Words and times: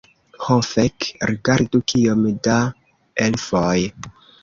Ho, 0.45 0.55
fek' 0.67 1.07
rigardu 1.33 1.83
kiom 1.93 2.27
da 2.51 2.59
elfoj 3.31 3.79